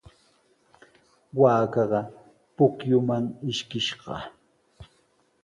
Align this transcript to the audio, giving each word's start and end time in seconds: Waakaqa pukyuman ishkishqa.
Waakaqa 1.39 1.99
pukyuman 2.55 3.23
ishkishqa. 3.49 4.15